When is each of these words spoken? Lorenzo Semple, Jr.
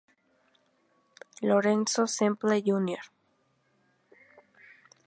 Lorenzo 1.41 2.07
Semple, 2.07 2.57
Jr. 2.63 3.03